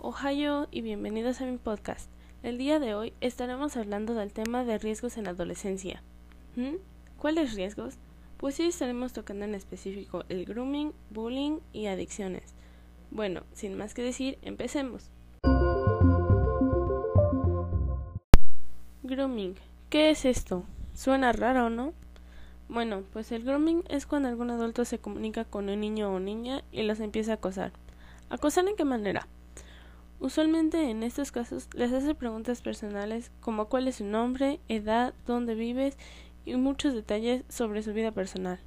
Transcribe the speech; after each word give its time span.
Ohio 0.00 0.68
y 0.70 0.82
bienvenidos 0.82 1.40
a 1.40 1.44
mi 1.46 1.58
podcast. 1.58 2.08
El 2.44 2.56
día 2.56 2.78
de 2.78 2.94
hoy 2.94 3.12
estaremos 3.20 3.76
hablando 3.76 4.14
del 4.14 4.32
tema 4.32 4.64
de 4.64 4.78
riesgos 4.78 5.16
en 5.16 5.24
la 5.24 5.30
adolescencia. 5.30 6.04
¿Mm? 6.54 6.76
¿Cuáles 7.16 7.54
riesgos? 7.54 7.96
Pues 8.36 8.60
hoy 8.60 8.66
estaremos 8.66 9.12
tocando 9.12 9.44
en 9.44 9.56
específico 9.56 10.22
el 10.28 10.44
grooming, 10.44 10.92
bullying 11.10 11.58
y 11.72 11.86
adicciones. 11.86 12.54
Bueno, 13.10 13.42
sin 13.54 13.76
más 13.76 13.92
que 13.92 14.02
decir, 14.02 14.38
empecemos. 14.42 15.10
Grooming. 19.02 19.56
¿Qué 19.90 20.10
es 20.10 20.24
esto? 20.24 20.62
¿Suena 20.94 21.32
raro, 21.32 21.70
no? 21.70 21.92
Bueno, 22.68 23.02
pues 23.12 23.32
el 23.32 23.42
grooming 23.42 23.82
es 23.88 24.06
cuando 24.06 24.28
algún 24.28 24.52
adulto 24.52 24.84
se 24.84 25.00
comunica 25.00 25.44
con 25.44 25.68
un 25.68 25.80
niño 25.80 26.14
o 26.14 26.20
niña 26.20 26.62
y 26.70 26.84
los 26.84 27.00
empieza 27.00 27.32
a 27.32 27.34
acosar. 27.34 27.72
¿Acosar 28.30 28.68
en 28.68 28.76
qué 28.76 28.84
manera? 28.84 29.26
Usualmente 30.20 30.90
en 30.90 31.04
estos 31.04 31.30
casos 31.30 31.68
les 31.74 31.92
hace 31.92 32.14
preguntas 32.14 32.60
personales 32.60 33.30
como 33.40 33.68
cuál 33.68 33.86
es 33.86 33.96
su 33.96 34.04
nombre, 34.04 34.58
edad, 34.68 35.14
dónde 35.26 35.54
vives 35.54 35.96
y 36.44 36.56
muchos 36.56 36.92
detalles 36.92 37.44
sobre 37.48 37.84
su 37.84 37.92
vida 37.92 38.10
personal. 38.10 38.58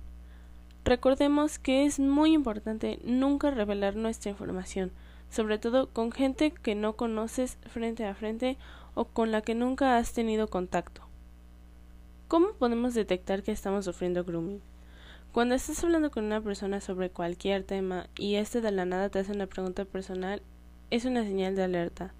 Recordemos 0.86 1.60
que 1.60 1.86
es 1.86 2.00
muy 2.00 2.34
importante 2.34 3.00
nunca 3.04 3.52
revelar 3.52 3.98
nuestra 3.98 4.32
información, 4.32 4.92
sobre 5.30 5.60
todo 5.60 5.90
con 5.90 6.12
gente 6.14 6.52
que 6.52 6.74
no 6.74 6.96
conoces 6.96 7.58
frente 7.70 8.06
a 8.06 8.16
frente 8.16 8.58
o 8.96 9.06
con 9.06 9.32
la 9.32 9.42
que 9.42 9.54
nunca 9.54 9.98
has 9.98 10.14
tenido 10.14 10.48
contacto. 10.48 11.02
¿Cómo 12.30 12.54
podemos 12.54 12.94
detectar 12.94 13.44
que 13.44 13.52
estamos 13.52 13.84
sufriendo 13.84 14.24
grooming? 14.24 14.62
Cuando 15.34 15.56
estás 15.56 15.84
hablando 15.84 16.12
con 16.12 16.26
una 16.26 16.42
persona 16.42 16.80
sobre 16.80 17.10
cualquier 17.10 17.64
tema 17.64 18.08
y 18.18 18.36
éste 18.36 18.62
de 18.62 18.72
la 18.72 18.86
nada 18.86 19.10
te 19.10 19.20
hace 19.20 19.34
una 19.34 19.48
pregunta 19.48 19.86
personal, 19.86 20.42
es 20.92 21.06
una 21.06 21.24
señal 21.24 21.56
de 21.56 21.64
alerta. 21.64 22.14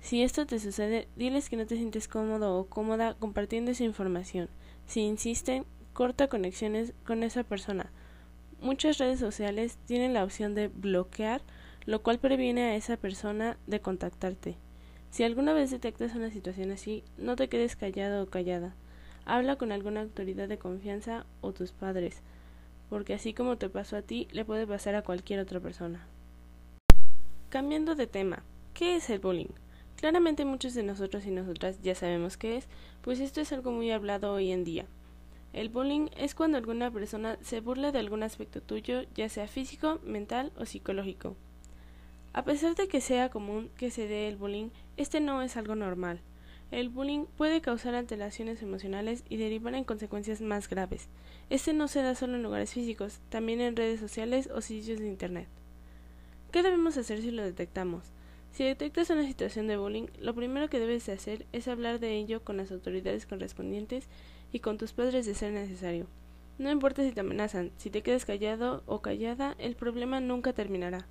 Si 0.00 0.22
esto 0.22 0.46
te 0.46 0.60
sucede, 0.60 1.08
diles 1.16 1.48
que 1.48 1.56
no 1.56 1.66
te 1.66 1.76
sientes 1.76 2.06
cómodo 2.06 2.58
o 2.58 2.66
cómoda 2.66 3.14
compartiendo 3.14 3.70
esa 3.70 3.84
información. 3.84 4.50
Si 4.86 5.00
insisten, 5.00 5.64
corta 5.94 6.28
conexiones 6.28 6.92
con 7.06 7.22
esa 7.22 7.42
persona. 7.42 7.90
Muchas 8.60 8.98
redes 8.98 9.18
sociales 9.18 9.78
tienen 9.86 10.12
la 10.12 10.22
opción 10.22 10.54
de 10.54 10.68
bloquear, 10.68 11.40
lo 11.86 12.02
cual 12.02 12.18
previene 12.18 12.64
a 12.64 12.76
esa 12.76 12.98
persona 12.98 13.56
de 13.66 13.80
contactarte. 13.80 14.56
Si 15.10 15.22
alguna 15.22 15.54
vez 15.54 15.70
detectas 15.70 16.14
una 16.14 16.30
situación 16.30 16.70
así, 16.70 17.04
no 17.16 17.36
te 17.36 17.48
quedes 17.48 17.74
callado 17.74 18.24
o 18.24 18.26
callada. 18.26 18.74
Habla 19.24 19.56
con 19.56 19.72
alguna 19.72 20.02
autoridad 20.02 20.48
de 20.48 20.58
confianza 20.58 21.24
o 21.40 21.52
tus 21.52 21.72
padres, 21.72 22.20
porque 22.90 23.14
así 23.14 23.32
como 23.32 23.56
te 23.56 23.70
pasó 23.70 23.96
a 23.96 24.02
ti, 24.02 24.28
le 24.32 24.44
puede 24.44 24.66
pasar 24.66 24.94
a 24.94 25.02
cualquier 25.02 25.40
otra 25.40 25.60
persona. 25.60 26.06
Cambiando 27.54 27.94
de 27.94 28.08
tema, 28.08 28.42
¿qué 28.74 28.96
es 28.96 29.08
el 29.10 29.20
bullying? 29.20 29.52
Claramente 29.94 30.44
muchos 30.44 30.74
de 30.74 30.82
nosotros 30.82 31.24
y 31.24 31.30
nosotras 31.30 31.80
ya 31.84 31.94
sabemos 31.94 32.36
qué 32.36 32.56
es, 32.56 32.66
pues 33.00 33.20
esto 33.20 33.40
es 33.40 33.52
algo 33.52 33.70
muy 33.70 33.92
hablado 33.92 34.32
hoy 34.32 34.50
en 34.50 34.64
día. 34.64 34.86
El 35.52 35.68
bullying 35.68 36.08
es 36.16 36.34
cuando 36.34 36.58
alguna 36.58 36.90
persona 36.90 37.38
se 37.42 37.60
burla 37.60 37.92
de 37.92 38.00
algún 38.00 38.24
aspecto 38.24 38.60
tuyo, 38.60 39.02
ya 39.14 39.28
sea 39.28 39.46
físico, 39.46 40.00
mental 40.04 40.50
o 40.58 40.66
psicológico. 40.66 41.36
A 42.32 42.42
pesar 42.42 42.74
de 42.74 42.88
que 42.88 43.00
sea 43.00 43.28
común 43.28 43.70
que 43.76 43.92
se 43.92 44.08
dé 44.08 44.26
el 44.26 44.34
bullying, 44.34 44.70
este 44.96 45.20
no 45.20 45.40
es 45.40 45.56
algo 45.56 45.76
normal. 45.76 46.18
El 46.72 46.88
bullying 46.88 47.26
puede 47.36 47.60
causar 47.60 47.94
alteraciones 47.94 48.62
emocionales 48.62 49.22
y 49.28 49.36
derivar 49.36 49.76
en 49.76 49.84
consecuencias 49.84 50.40
más 50.40 50.68
graves. 50.68 51.06
Este 51.50 51.72
no 51.72 51.86
se 51.86 52.02
da 52.02 52.16
solo 52.16 52.34
en 52.34 52.42
lugares 52.42 52.72
físicos, 52.72 53.20
también 53.28 53.60
en 53.60 53.76
redes 53.76 54.00
sociales 54.00 54.50
o 54.52 54.60
sitios 54.60 54.98
de 54.98 55.06
Internet. 55.06 55.46
¿Qué 56.54 56.62
debemos 56.62 56.96
hacer 56.96 57.20
si 57.20 57.32
lo 57.32 57.42
detectamos? 57.42 58.12
Si 58.52 58.62
detectas 58.62 59.10
una 59.10 59.26
situación 59.26 59.66
de 59.66 59.76
bullying, 59.76 60.06
lo 60.20 60.36
primero 60.36 60.70
que 60.70 60.78
debes 60.78 61.04
de 61.04 61.12
hacer 61.12 61.46
es 61.50 61.66
hablar 61.66 61.98
de 61.98 62.14
ello 62.14 62.44
con 62.44 62.58
las 62.58 62.70
autoridades 62.70 63.26
correspondientes 63.26 64.06
y 64.52 64.60
con 64.60 64.78
tus 64.78 64.92
padres 64.92 65.26
de 65.26 65.34
ser 65.34 65.52
necesario. 65.52 66.06
No 66.58 66.70
importa 66.70 67.02
si 67.02 67.10
te 67.10 67.18
amenazan, 67.18 67.72
si 67.76 67.90
te 67.90 68.02
quedas 68.02 68.24
callado 68.24 68.84
o 68.86 69.02
callada, 69.02 69.56
el 69.58 69.74
problema 69.74 70.20
nunca 70.20 70.52
terminará. 70.52 71.08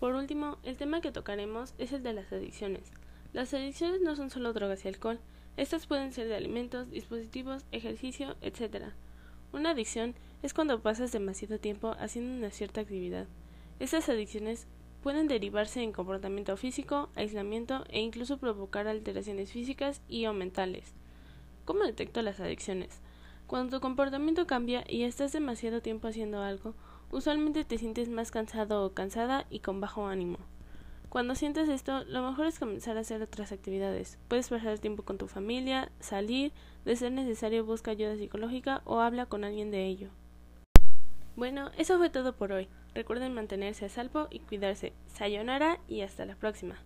Por 0.00 0.14
último, 0.14 0.56
el 0.62 0.78
tema 0.78 1.02
que 1.02 1.12
tocaremos 1.12 1.74
es 1.76 1.92
el 1.92 2.02
de 2.02 2.14
las 2.14 2.32
adicciones. 2.32 2.90
Las 3.34 3.52
adicciones 3.52 4.00
no 4.00 4.16
son 4.16 4.30
solo 4.30 4.54
drogas 4.54 4.82
y 4.86 4.88
alcohol, 4.88 5.20
estas 5.58 5.86
pueden 5.86 6.14
ser 6.14 6.26
de 6.26 6.36
alimentos, 6.36 6.90
dispositivos, 6.90 7.66
ejercicio, 7.70 8.34
etc. 8.40 8.94
Una 9.52 9.72
adicción 9.72 10.14
es 10.42 10.54
cuando 10.54 10.80
pasas 10.80 11.12
demasiado 11.12 11.58
tiempo 11.60 11.94
haciendo 11.98 12.34
una 12.38 12.50
cierta 12.50 12.80
actividad. 12.80 13.26
Estas 13.78 14.08
adicciones 14.08 14.66
pueden 15.02 15.28
derivarse 15.28 15.82
en 15.82 15.92
comportamiento 15.92 16.56
físico, 16.56 17.10
aislamiento 17.14 17.84
e 17.90 18.00
incluso 18.00 18.38
provocar 18.38 18.88
alteraciones 18.88 19.52
físicas 19.52 20.00
y 20.08 20.24
o 20.24 20.32
mentales. 20.32 20.94
¿Cómo 21.66 21.84
detecto 21.84 22.22
las 22.22 22.40
adicciones? 22.40 23.00
Cuando 23.46 23.76
tu 23.76 23.82
comportamiento 23.82 24.46
cambia 24.46 24.82
y 24.88 25.02
estás 25.02 25.32
demasiado 25.32 25.82
tiempo 25.82 26.08
haciendo 26.08 26.42
algo, 26.42 26.74
usualmente 27.10 27.64
te 27.64 27.76
sientes 27.76 28.08
más 28.08 28.30
cansado 28.30 28.82
o 28.82 28.94
cansada 28.94 29.46
y 29.50 29.60
con 29.60 29.80
bajo 29.80 30.06
ánimo. 30.06 30.38
Cuando 31.10 31.34
sientes 31.34 31.68
esto, 31.68 32.02
lo 32.04 32.22
mejor 32.22 32.46
es 32.46 32.58
comenzar 32.58 32.96
a 32.96 33.00
hacer 33.00 33.22
otras 33.22 33.52
actividades. 33.52 34.18
Puedes 34.28 34.48
pasar 34.48 34.78
tiempo 34.78 35.02
con 35.02 35.18
tu 35.18 35.28
familia, 35.28 35.92
salir, 36.00 36.52
de 36.86 36.96
ser 36.96 37.12
necesario 37.12 37.64
busca 37.64 37.90
ayuda 37.90 38.16
psicológica 38.16 38.80
o 38.86 39.00
habla 39.00 39.26
con 39.26 39.44
alguien 39.44 39.70
de 39.70 39.86
ello. 39.86 40.08
Bueno, 41.36 41.70
eso 41.76 41.98
fue 41.98 42.08
todo 42.08 42.34
por 42.34 42.52
hoy. 42.52 42.68
Recuerden 42.96 43.34
mantenerse 43.34 43.84
a 43.84 43.88
salvo 43.90 44.26
y 44.30 44.38
cuidarse. 44.38 44.94
Sayonara 45.06 45.80
y 45.86 46.00
hasta 46.00 46.24
la 46.24 46.34
próxima. 46.34 46.82